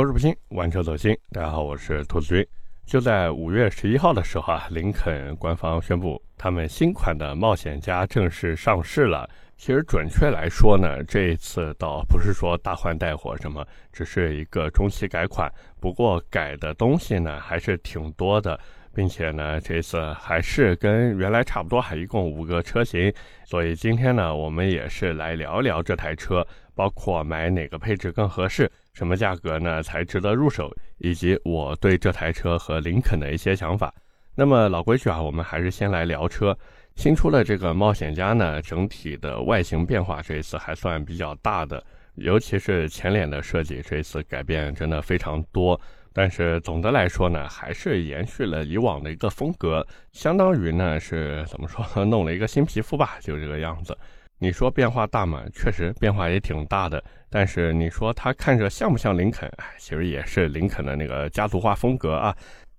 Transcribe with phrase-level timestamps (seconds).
[0.00, 1.14] 口齿不清，玩车走心。
[1.30, 2.46] 大家好，我是兔子君。
[2.86, 9.28] 就在五月十一号的时候啊，林肯官方宣布，他们新款的冒险家正式上市了。
[9.58, 15.52] 其实准确来说呢，这一次倒不是说大换代或什么，只是一个中期改款。
[15.78, 18.58] 不过改的东西呢，还是挺多的。
[18.92, 23.12] 并且呢，这次还是跟原来差不多，还一共五个车型。
[23.44, 26.44] 所以今天呢，我们也是来聊聊这台车，
[26.74, 33.94] 包括买哪个配置更合适，什么价格呢才值得入手，以及我对这台车和林肯的一些想法。
[34.34, 36.56] 那么老规矩啊，我们还是先来聊车。
[36.96, 41.82] 新出的这个冒险家呢，整体的外形变化这一次还算比较大的，
[42.16, 45.80] 尤其是前脸的设计，这一次改变真的非常多。
[46.12, 53.96] 但是总的来说呢，还是延续了以往的一个风格，相当于呢是怎么说，弄了一个新皮肤吧，就这个样子。
[54.42, 55.44] 你说变化大吗？
[55.52, 57.02] 确实变化也挺大的。
[57.28, 59.46] 但是你说它看着像不像林肯？
[59.78, 62.34] 其实也是林肯的那个家族化风格啊。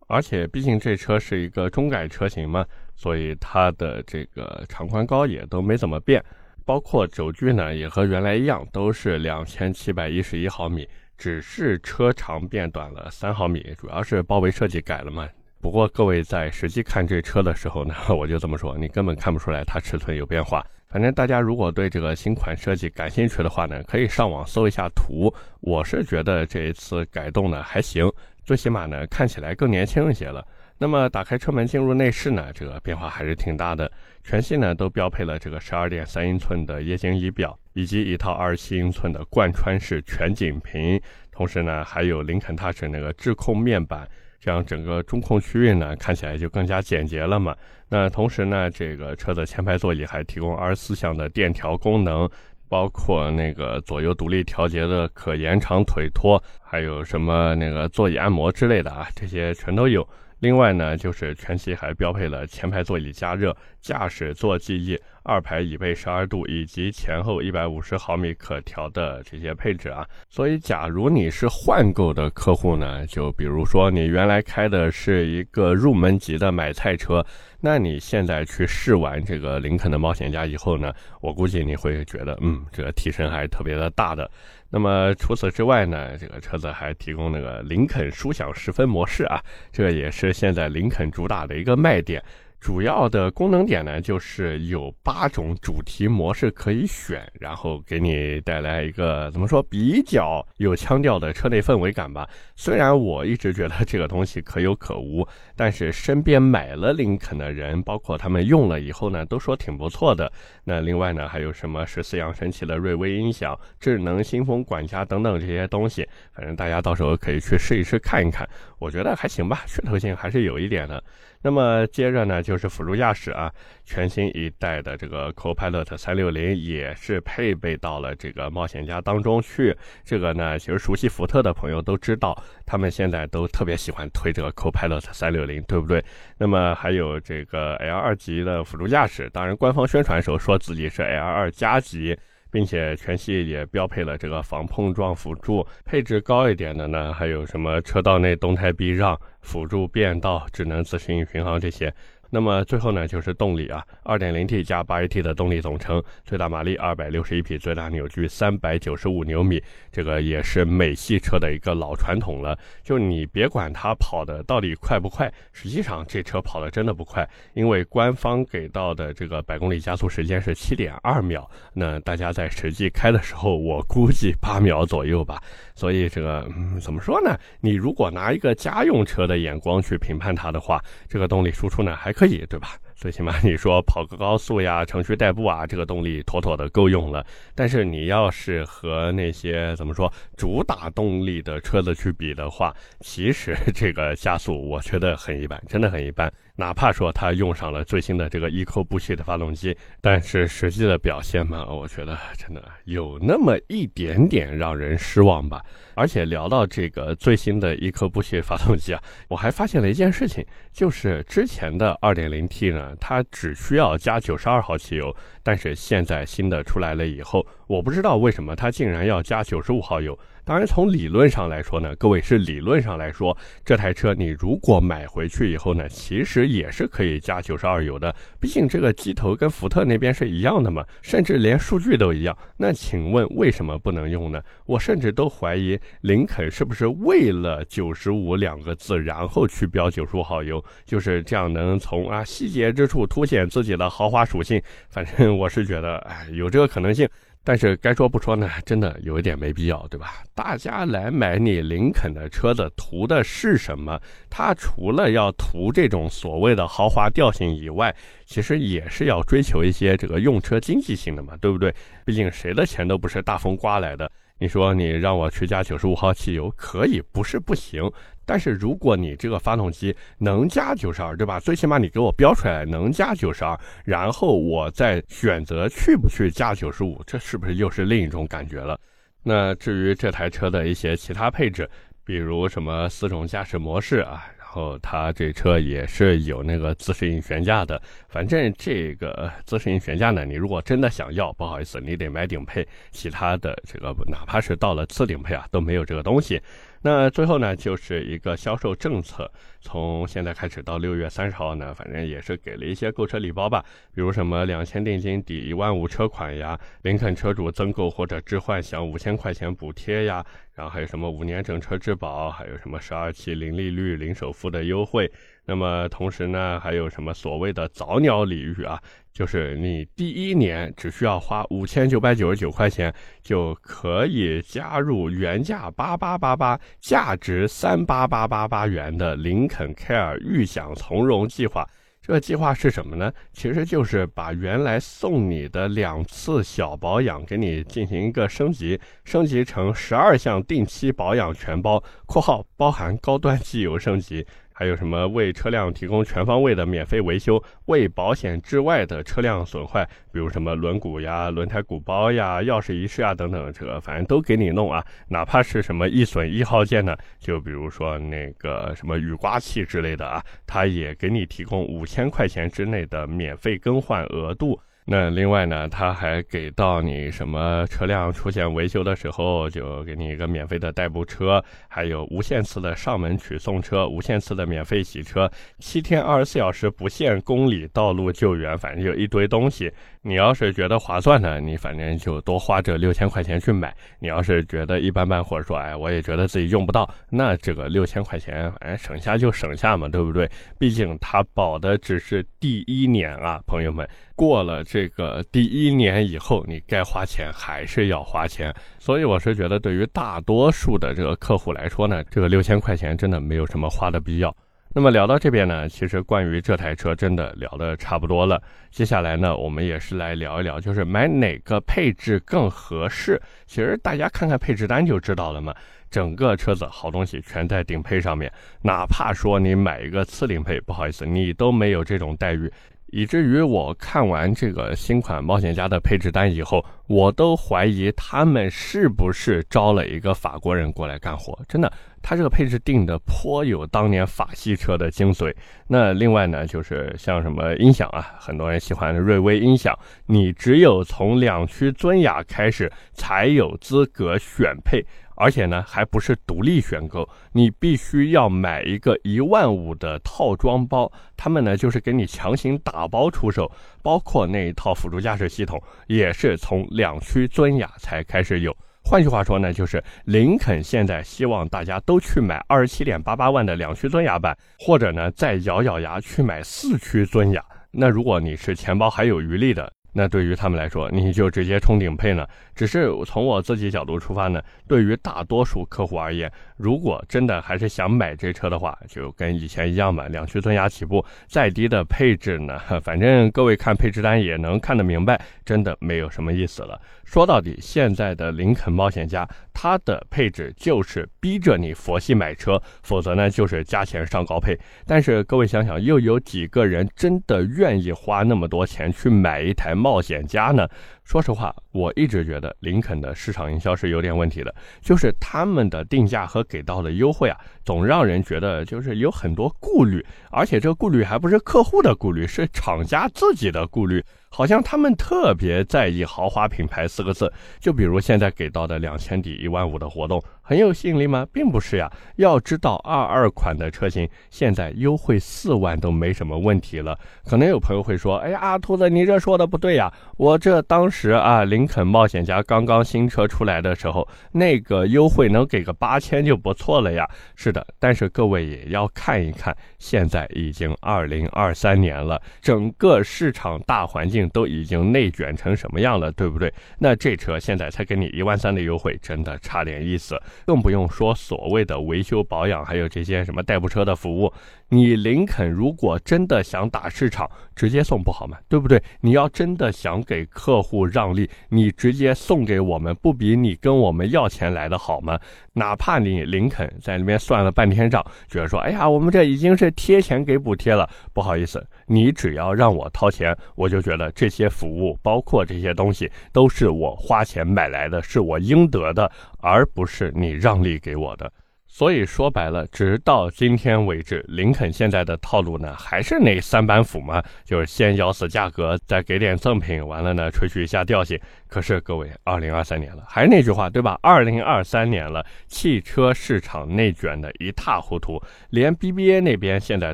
[0.08, 6.22] 而且毕竟这车是一个中改车型嘛，所以它的这个长宽高也都没怎么变，
[6.66, 10.90] 包括轴距呢也和原来一样，都是两千七百一十一毫米。
[11.16, 15.30] 只是车长变短了三毫米，主要是包围设计改了嘛。
[15.62, 20.66] 不过各位在实际看这车的时候呢， 我就这么说，你根本看不出来它尺寸有变化。
[20.88, 25.32] 反正大家如果对这个新款设计感兴趣的话呢，可以上网搜一下图。
[25.62, 28.12] 我是觉得这一次改动呢还行，
[28.44, 30.46] 最起码呢看起来更年轻一些了。
[30.80, 33.90] 那么打开车门进入内饰呢，这个变化还是挺大的。
[34.24, 41.00] 全系呢都标配了这个十二点三英寸的液晶仪表，以及一套二十七英寸的贯穿式全景屏。
[41.32, 44.08] 同时呢，还有林肯 Touch 那个智控面板，
[44.42, 47.56] 这样整个中控区域呢看起来就更加简洁了嘛。
[47.88, 52.28] 那同时呢，这个车的前排座椅还提供二十四项的电调功能，
[52.68, 60.08] 包括那个左右独立调节的可延长腿托，还有什么那个座椅按摩之类的啊，这些全都有。
[60.42, 70.04] 另外呢，就是全系还标配了前排座椅加热、驾驶座记忆、二排椅背十二度以及前后一百五十毫米可调的这些配置啊。
[70.30, 77.24] 所以，假如你是换购的客户呢，就比如说你原来开的是一个入门级的买菜车，
[77.64, 80.92] 那你现在去试完这个林肯的冒险家以后呢，
[81.22, 84.30] 我估计你会觉得，嗯，这个提升还是特别的大的。
[84.70, 89.40] 那么除此之外呢，这个车子还提供那个林肯舒享十分模式啊，
[89.72, 92.24] 这也是现在林肯主打的一个卖点。
[92.62, 102.30] 主要的功能点呢，就是有八种主题模式可以选，然后给你带来一个怎么说比较有腔调的车内氛围感吧。
[102.56, 110.32] 虽然我一直觉得这个东西可有可无，但是身边买了林肯的人，包括他们用了以后呢，都说挺不错的。
[110.64, 118.48] 那另外呢，还有什么十四样神奇的瑞威音响、智能新风管家等等这些东西，反正大家到时候可以去试一试看一看。
[118.78, 121.04] 我觉得还行吧，噱头性还是有一点的。
[121.44, 123.50] 那么接着呢，就就是辅助驾驶啊，
[123.86, 129.74] 全新一代的这个 Copilot 三六零也是配备到了这个冒险家当中去。
[130.04, 136.04] 这个呢，其实熟悉福特的朋友都知道，他们现在都特别喜欢推这个 Copilot 三六零，对不对？
[136.38, 142.20] 那么还有这个 L 二级的辅助驾驶，当然官方宣传时候说自己是 L 二加级。
[142.54, 151.94] 并且全系也标配了这个防碰撞辅助，配置高一点的呢，还有什么车道内动态避让、辅助变道、智能自适应巡航这些。
[152.34, 159.62] 那么最后呢，就是动力啊，2.0T 加 8AT 的动力总成，最大马力261匹，最大扭矩395牛米，
[159.92, 162.58] 这个也是美系车的一个老传统了。
[162.82, 175.44] 就你别管它跑的到底快不快，实际上这车跑的真的不快，因为官方给到的这个百公里加速时间是7.2秒，那大家在实际开的时候，我估计八秒左右吧。
[175.76, 177.38] 所以这个嗯，怎么说呢？
[177.60, 182.14] 你如果拿一个家用车的眼光去评判它的话，这个动力输出呢还。
[182.22, 182.78] 可以，对吧？
[182.94, 187.26] 最起码你说跑个高速呀、城区代步啊，这个动力妥妥的够用了。
[187.56, 196.32] 但是你要是和那些怎么说主打动力的车子去比的话，其实这个加速我觉得很一般，真的很一般。
[196.56, 205.62] 哪怕说它用上了最新的这个 EcoBoost 的发动机，但是实际的表现嘛，我觉得真的有那么一点点让人失望吧。
[205.94, 220.18] 而且聊到这个最新的 EcoBoost 发动机啊，我还发现了一件事情，就是之前的 2.0T 呢，它只需要加92号汽油，但是现在新的出来了以后，我不知道为什么它竟然要加95号油。
[220.44, 228.14] 当然，从理论上来说呢，各位是理论上来说，这台车你如果买回去以后呢，其实也是可以加九十二油的。
[228.40, 232.36] 毕竟这个机头跟福特那边是一样的嘛，甚至连数据都一样。
[232.58, 234.42] 那请问为什么不能用呢？
[234.66, 244.62] 我甚至都怀疑林肯是不是为了九十五两个字，然后去标九十五号油，就是这样能从啊细节之处凸显自己的豪华属性。
[244.90, 247.08] 反正我是觉得，哎，有这个可能性。
[247.44, 250.24] 但是该说不说呢，真的有一点没必要，对吧？
[250.36, 254.00] 大家来买你林肯的车子，图的是什么？
[254.30, 257.96] 他除了要图这种所谓的豪华调性以外，
[258.26, 261.74] 其实也是要追求一些这个用车经济性的嘛，对不对？
[262.06, 264.12] 毕竟谁的钱都不是大风刮来的。
[264.38, 267.92] 你说你让我去加九十五号汽油，可以不是不行。
[268.32, 271.38] 但是如果你这个发动机能加九十二，对吧？
[271.38, 278.80] 最起码你给我标出来能加九十二，然后我再选择去不去加九十五，这是不是又是另一种感觉了？
[279.22, 281.70] 那至于这台车的一些其他配置，
[282.06, 287.82] 比如什么四种驾驶模式啊，然后它这车也是有那个自适应悬架的。
[288.08, 296.42] 反正这个自适应悬架呢，你如果真的想要，不好意思，你得买顶配，其他的这个哪怕是到了次顶配啊，都没有这个东西。
[296.84, 303.64] 那最后呢，就是一个销售政策，从现在开始到六月三十号呢，反正也是给了一些购车礼包吧，
[303.94, 310.26] 比如什么两千定金抵一万五车款呀，林肯车主增购或者置换享五千块钱补贴呀，
[310.56, 315.12] 然后还有什么五年整车质保，还有什么十二期零利率零首付的优惠。
[315.46, 318.82] 那么同时呢，还有什么所谓的早鸟礼遇啊？
[319.14, 331.68] 就是你第一年只需要花五千九百九十九块钱，就可以加入原价八八八八、价值三八八八八元的林肯 Care 预享从容计划。
[332.04, 333.14] 这个计划是什么呢？
[333.32, 344.26] 其实就是把原来送你的两次小保养给你进行一个升级，升级成十二项定期保养全包（括号包含高端机油升级）。
[344.54, 347.42] 还有什么为车辆提供全方位的免费维修？
[347.66, 354.86] 为保险之外的车辆损坏，比如什么轮毂呀、轮胎鼓包呀、钥匙遗失啊等等，这个反正都给你弄啊。
[355.08, 364.60] 哪怕是什么易损一号件呢，就比如说那个什么雨刮器之类的啊，它也给你提供五千块钱之内的免费更换额度。
[364.84, 379.72] 那另外呢，他还给到你什么车辆出现维修的时候，就给你一个免费的代步车，还有无限次的上门取送车，无限次的免费洗车，七天二十四小时不限公里道路救援，反正就一堆东西。
[380.04, 383.70] 你要是觉得划算呢，你反正就多花这六千块钱去买；
[384.00, 390.28] 你要是觉得一般般，或者说哎，我也觉得自己用不到，那这个六千块钱，哎，省下就省下嘛，对不对？
[390.58, 398.56] 毕竟它保的只是第一年啊，朋友们，过了这个第一年以后，你该花钱还是要花钱。
[398.80, 404.34] 所以我是觉得，对于大多数的这个客户来说呢，这个六千块钱真的没有什么花的必要。
[404.74, 408.42] 那么聊到这边呢，其实关于这台车真的聊的差不多了。
[408.70, 413.22] 接下来呢，我们也是来聊一聊，就是买哪个配置更合适。
[413.46, 415.54] 其实大家看看配置单就知道了嘛。
[415.90, 418.32] 整个车子好东西全在顶配上面，
[418.62, 422.50] 哪怕说你买一个次顶配，不好意思，你都没有这种待遇。
[422.92, 431.40] 以至于我看完这个新款冒险家的配置单以后，我都怀疑他们是不是招了一个法国人过来干活。
[431.48, 431.72] 真的，
[432.02, 435.34] 他这个配置定的颇有当年法系车的精髓。
[435.68, 439.74] 那另外呢，就是像什么音响啊，很多人喜欢的瑞威音响，
[440.06, 444.86] 你只有从两驱尊雅开始才有资格选配。
[445.22, 453.52] 而且呢，还不是独立选购，你必须要买一个一万五的套装包，他们呢就是给你强行打包出售，
[453.84, 458.52] 包括那一套辅助驾驶系统，也是从两驱尊雅才开始有。
[458.84, 467.46] 换句话说呢，就是林肯现在希望大家都去买二十七点八八万的两驱尊雅版，或者呢再咬咬牙去买四驱尊雅。
[467.70, 472.26] 那如果你是钱包还有余力的，那对于他们来说，你就直接冲顶配呢。
[472.56, 486.80] 只是从我自己角度出发呢，对于大多数客户而言，如果真的还是想买这车的话，就跟以前一样嘛，两驱尊雅起步，再低的配置呢， 反正各位看配置单也能看得明白，真的没有什么意思了。
[487.04, 494.58] 说到底，现在的林肯冒险家，它的配置就是逼着你佛系买车，否则呢就是加钱上高配。
[494.86, 500.68] 但是各位想想，又有几个人真的愿意花那么多钱去买一台冒险家呢？
[501.12, 514.02] 说实话，我一直觉得林肯的市场营销是有点问题的，就是他们的定价和给到的优惠啊，总让人觉得就是有很多顾虑，而且这个顾虑还不是客户的顾虑，是厂家自己的顾虑。
[514.34, 521.28] 好像他们特别在意豪华品牌四个字，就比如现在给到的两千抵一万五的活动，很有吸引力吗？
[521.34, 521.92] 并不是呀。
[522.16, 526.98] 要知道，二二款的车型现在优惠四万都没什么问题了。
[527.26, 529.92] 可能有朋友会说：“哎呀，兔子，你这说的不对呀！
[530.16, 544.22] 我这当时时啊，林肯冒险家刚刚新车出来的时候，那个优惠能给个八千就不错了呀。”是的，但是各位也要看一看，现在已经二零二三年了，整个市场大环境。
[544.32, 546.54] 都已经内卷成什么样了，对不对？
[546.78, 550.16] 那这车现在才给你一万三的优惠，真的差点意思。
[550.46, 554.32] 更不用说所谓的维修保养，还有这些什么代步车的服务。
[554.70, 558.38] 你林肯如果真的想打市场，直接送不好吗？
[558.48, 558.82] 对不对？
[559.02, 565.20] 你要真的想给客户不让利，你直接送给我们，不比你跟我们要钱来的好吗？
[565.54, 581.32] 哪怕你林肯在那边算了半天账，觉得说，哎呀，我们这已经是贴钱给补贴了，不好意思，你只要让我掏钱，我就觉得这些服务，包括这些东西，都是我花钱买来的，是我应得的，而不是你让利给我的。
[581.74, 591.18] 所以说白了，直到今天为止，林肯现在的套路呢，还是那三板斧嘛，就是先咬死价格，再给点赠品，完了呢，吹嘘一下调性。
[591.52, 594.00] 可是各位，二零二三年了，还是那句话，对吧？
[594.02, 598.18] 二零二三年了，汽车市场内卷的一塌糊涂，
[598.52, 599.94] 连 BBA 那边现在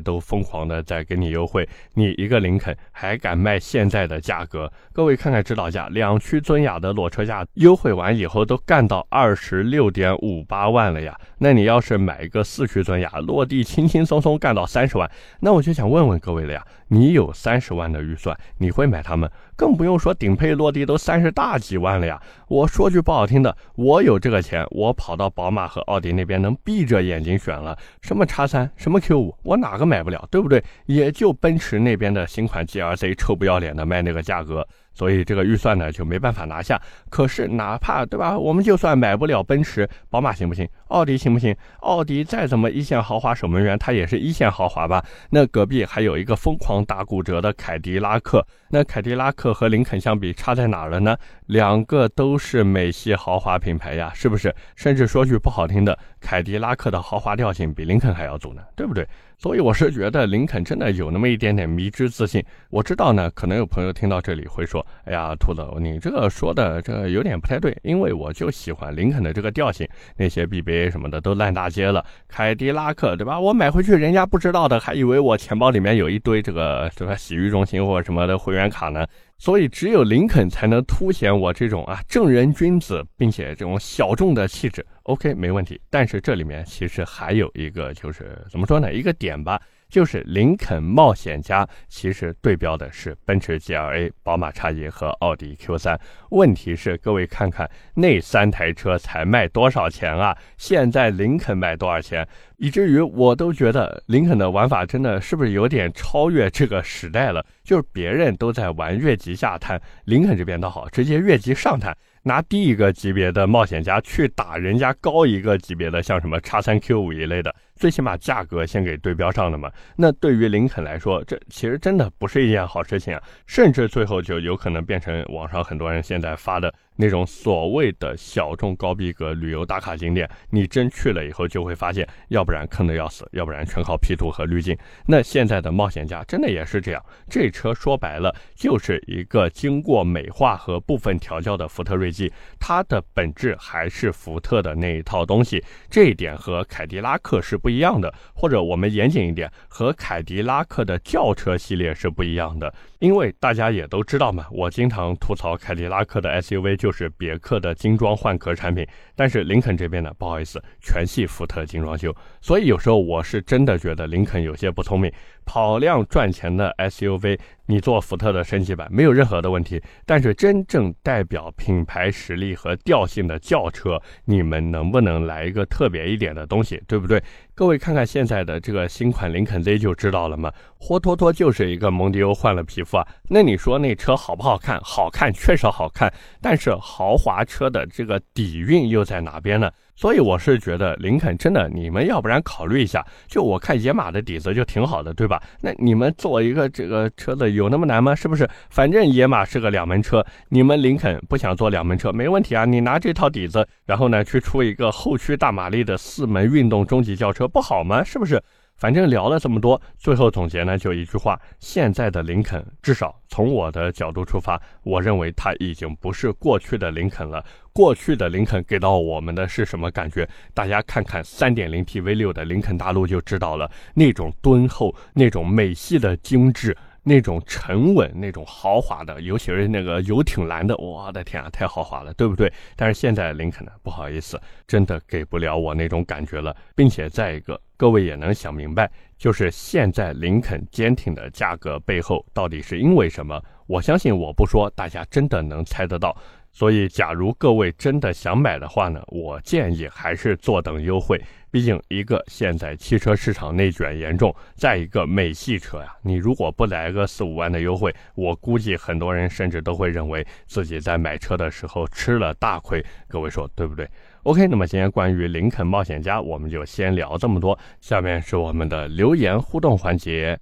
[0.00, 4.72] 都疯狂的在给你优惠，你一个林肯还敢卖现在的价格？
[4.92, 11.18] 各位看看指导价，两驱尊雅的裸车价优惠完以后都干到二十六点五八万了呀！
[11.38, 15.10] 那你要是买一个四驱尊雅，落地轻轻松松干到三十万，
[15.40, 19.28] 那我就想问问各位了呀，你有三十万的预算，你会买它们？
[19.58, 22.22] 更不用说顶配落地都三十大几万了呀！
[22.46, 30.62] 我说句不好听的，我有这个钱，我跑到宝马和奥迪那边能闭着眼睛选了，什么叉三，什么 Q 五，我哪个买不了，对不对？
[30.86, 34.64] 也就奔驰那边的新款 GLC 臭不要脸的卖那个价格。
[34.98, 36.80] 所以这个预算呢就没办法拿下。
[37.08, 40.68] 可是哪怕对吧，我们就算买不了奔驰、宝马行不行？
[40.88, 41.54] 奥迪行不行？
[41.82, 45.04] 奥迪再怎么一线豪华守门员，它也是一线豪华吧？
[45.30, 48.44] 那隔壁还有一个疯狂打骨折的凯迪拉克。
[48.70, 51.16] 那凯迪拉克和林肯相比，差在哪儿了呢？
[51.48, 54.54] 两个都是美系豪华品牌呀，是不是？
[54.76, 59.06] 甚至说句不好听的，凯迪拉克的豪华调性比林肯还要足呢，对不对？
[59.38, 62.44] 所以我是觉得林肯真的有那么一点点迷之自信。
[62.70, 73.40] 我知道呢，可能有朋友听到这里会说：“哎呀，兔子，你这个说的这有点不太对，因为我就喜欢林肯的这个调性，那些 BBA 什么的都烂大街了，凯迪拉克对吧？
[73.40, 79.06] 我买回去人家不知道的，还以为我钱包里面有一堆这个对吧洗浴中心或者什么的会员卡呢。”
[79.38, 84.84] 所以只有林肯才能凸显我这种啊正人君子，并且这种小众的气质。
[85.04, 85.80] OK，没问题。
[85.88, 88.92] 但是这里面其实还有一个，就是怎么说呢？
[88.92, 89.60] 一个点吧。
[89.88, 95.98] 就是林肯冒险家，其实对标的是奔驰 GLA、宝马 X1 和奥迪 Q3。
[96.30, 100.36] 问题是，各位看看那三台车才卖多少钱啊？
[100.56, 102.26] 现在林肯卖多少钱？
[102.58, 107.44] 以至于我都觉得林肯的玩法真的是不是有点超越这个时代了？
[107.62, 111.96] 就是别人都在玩越级下探，林肯这边倒好，直接越级上探。
[112.24, 119.70] 拿低一个级别的冒险家去打人家高一个级别的，像什么叉三 Q 五一类的，最起码价格先给对标上了嘛。
[119.96, 126.74] 那对于林肯来说，这其实真的不是一件好事情啊，甚至最后就有可能变成网上很多人现在发的。
[127.00, 134.76] 那种所谓的小众高逼格旅游打卡景点，你真去了以后就会发现，要不然坑的要死，要不然全靠 P 图和滤镜。
[135.06, 152.72] 那现在的冒险家真的也是这样，这车说白了就是一个经过美化和部分调教的福特锐际，它的本质还是福特的那一套东西，这一点和凯迪拉克是不不一样的，或者我们严谨一点，和凯迪拉克的轿车系列是不一样的。
[152.98, 162.10] 因为大家也都知道嘛，我经常吐槽凯迪拉克的 SUV 就是别克的精装换壳产品，但是林肯这边呢，不好意思，全系福特精装修。
[162.40, 165.12] 所以有时候我是真的觉得林肯有些不聪明，
[165.48, 167.38] 跑量赚钱的 SUV。
[167.70, 177.22] 你做福特的升级版没有任何的问题，但是真正代表品牌实力和调性的轿车，你们能不能来一个特别一点的东西，对不对？
[177.54, 180.50] 各位看看现在的这个新款林肯 Z 就知道了吗？
[180.78, 183.06] 活脱脱就是一个蒙迪欧换了皮肤啊！
[183.28, 184.80] 那你说那车好不好看？
[184.82, 189.70] 好看，确实好看，但是豪华车的这个底蕴又在哪边呢？
[189.98, 195.42] 所以我是觉得林肯真的，你们要不然考虑一下，就我看野马的底子就挺好的，对吧？
[195.60, 198.14] 那你们做一个这个车子有那么难吗？
[198.14, 198.48] 是不是？
[198.70, 208.04] 反正野马是个两门车，你们林肯不想做两门车没问题啊，你拿这套底子，然后呢去出一个后驱大马力的四门运动中级轿车，不好吗？
[208.04, 208.40] 是不是？
[208.78, 217.44] 反正聊了这么多，最后总结呢，就一句话：现在的林肯，至少从我的角度出发，我认为它已经不是过去的林肯了。
[217.72, 220.28] 过去的林肯给到我们的是什么感觉？
[220.54, 226.76] 大家看看三点零 T V 六的林肯大陆就知道了，那种敦厚，那种美系的精致。
[227.02, 232.52] 那种沉稳、那种豪华的，尤其是那个游艇蓝的，我的天啊，太豪华了，对不对？
[232.76, 243.42] 但是现在林肯呢，不好意思，真的给不了我那种感觉了，并且再一个，各位也能想明白，就是现在林肯坚挺的价格背后到底是因为什么？
[243.66, 246.16] 我相信我不说，大家真的能猜得到。
[246.58, 251.22] 所以，假如各位真的想买的话呢，我建议还是坐等优惠。
[251.52, 262.84] 毕竟，一个现在汽车市场内卷严重，再一个美系车呀，你如果不来个四五万的优惠，我估计很多人甚至都会认为自己在买车的时候吃了大亏。
[263.06, 263.88] 各位说对不对
[264.24, 267.56] ？OK，那么今天关于林肯冒险家，我们就先聊这么多。
[267.80, 270.36] 下面是我们的留言互动环节。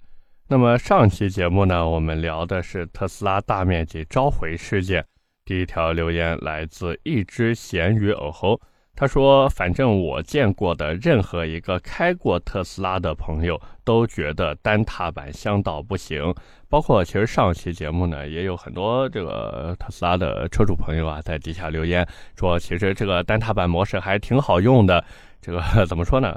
[0.47, 5.05] 那么上期节目呢，我们聊的是特斯拉大面积召回事件。
[5.47, 8.59] 第一条留言来自一只咸鱼偶猴。
[8.93, 16.33] 他说：“反正我见过的任何一个开过特斯拉的朋友都觉得单踏板香到不行。
[16.67, 25.01] 包括其实上期节目呢，也有很多这个特斯拉的车主朋友啊，在底下留言说，其实这个单踏板模式还挺好用的。
[25.39, 26.35] 这个怎么说呢？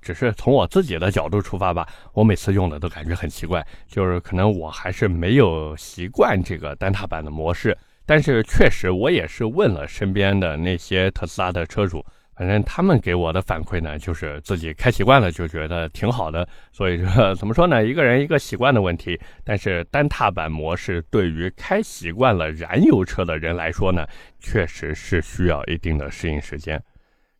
[0.00, 7.76] 只是从我自己的角度出发吧，我每次用的都感觉很奇怪，就是可能我还是没有习惯这个单踏板的模式。”
[8.12, 12.04] 但是确实，我也是问了身边的那些特斯拉的车主，
[12.36, 16.46] 反正他们给我的反馈呢，就是自己开习惯了就觉得挺好的。
[16.72, 17.82] 所以说，怎么说呢？
[17.82, 19.18] 一个人一个习惯的问题。
[19.42, 24.06] 但是单踏板模式对于开习惯了燃油车的人来说呢，
[24.40, 26.78] 确实是需要一定的适应时间。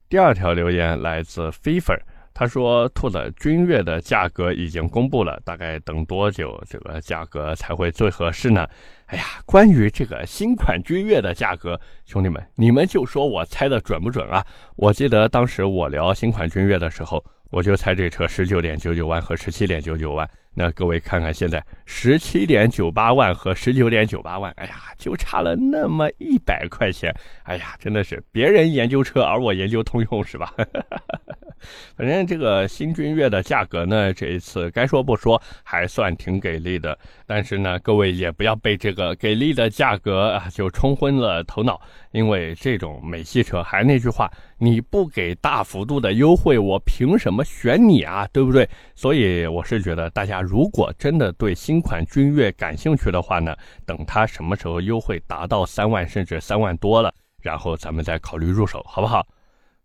[0.09, 1.95] 第二条留言来自飞粉。
[2.35, 8.67] 他说：“兔子君越的价格已经公布了，大概等多久这个价格才会最合适呢？”
[9.13, 14.43] 哎呀，关于这个新款君越的价格，兄弟们，你们就说我猜的准不准啊？
[14.75, 20.27] 我记得当时我聊新款君越的时候，我就猜这车十九点九九万和十七点九九万。
[20.55, 30.53] 那各位看看现在十七点九八万和十九点九八万，哎呀，就差了那么一百块钱，哎呀，真的是别人研究车，而我研究通用是吧？
[31.97, 36.99] 反正这个新君越的价格呢，这一次该说不说，还算挺给力的。
[37.25, 44.29] 但是呢，各位也不要被这个给力的价格啊就冲昏了头脑，因为这种美系车，还那句话，
[44.65, 48.29] 你不给大幅度的优惠，我凭什么选你啊？
[48.33, 48.69] 对不对？
[48.95, 50.41] 所以我是觉得大家。
[50.41, 59.27] 如果真的对新款君越感兴趣的话呢，等它什么时候优惠达到三万甚至三万多了，然后咱们再考虑入手，好不好？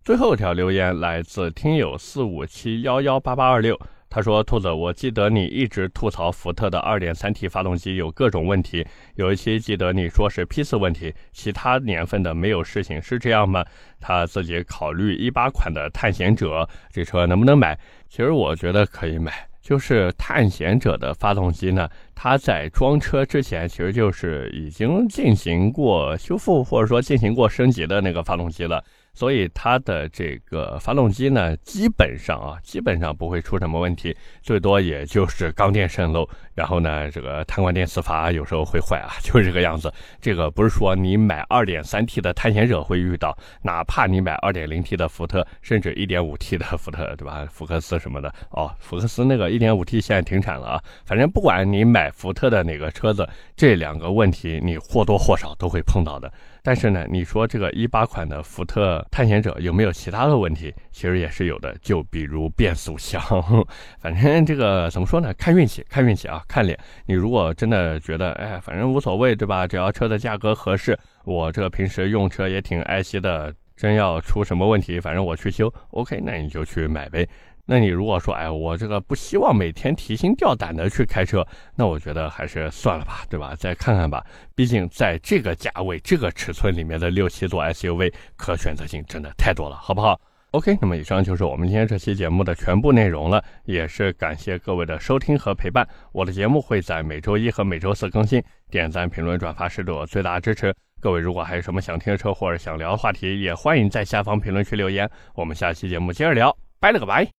[0.06, 3.76] 最后一条留言来自听友四五七幺幺八八二六，
[4.10, 13.66] 他说：“兔子，我记得你一直吐槽福特的二点三 T 发动机有各种问题，有一期记得你说是批次问题，其他年份的没有事情，是这样吗？”
[14.00, 17.78] 他自己考虑一八款的探险者这车能不能买？
[18.08, 19.34] 其实我觉得可以买。
[19.60, 28.82] 就是探险者的发动机呢，它在装车之前，其实就是已经进行过修复或者说进行过升级的那个发动机了。
[29.18, 39.92] 所以它的这个发动机呢，基本上啊，基本上不会出什么问题，最多也就是缸电渗漏，然后呢，这个碳管电磁阀有时候会坏啊， 就是这个样子。
[40.22, 47.44] 这个不是说你买 2.3T 的探险者会遇到，哪怕你买 2.0T 的福特，甚至 1.5T 的福特，对吧？
[47.52, 50.84] 福克斯什么的哦，福克斯那个 1.5T 现在停产了啊。
[51.06, 56.32] 反正不管你买福特的哪个车子，这两个问题你或多或少都会碰到的。
[56.68, 60.76] 但是呢，你说这个一八款的福特探险者有没有其他的问题？
[60.92, 63.22] 其实也是有的，就比如变速箱。
[64.02, 65.34] 反正这个怎么说呢？
[65.36, 66.78] 看运气，看运气啊，看脸。
[67.06, 69.66] 你如果真的觉得，哎，反正无所谓，对吧？
[69.66, 73.56] 只要车的价格合适，我这个平时用车也挺爱惜的。
[73.78, 77.26] 真要出什么问题，反正我去修，OK，那你就去买呗。
[77.70, 83.54] 那你如果说，哎，我这个不希望每天提心吊胆的去开车，那我觉得还是算了吧，对吧？
[83.60, 84.26] 再看看吧，
[84.56, 90.18] 毕竟在这个价位、这个尺寸里面的六七座 SUV，可选择性真的太多了，好不好
[90.52, 95.86] ？OK，那么以上就是我们今天这期节目的全部内容了，也是感谢各位的收听和陪伴。
[96.14, 100.74] 我的节目会在每周一和每周四更新，点赞、评论、转发是对我最大的支持。
[101.02, 105.08] 各位如果还有什么想听的车或者想聊的话题，也欢迎在下方评论区留言。
[105.36, 107.37] 我们下期节目接着聊，拜了个拜。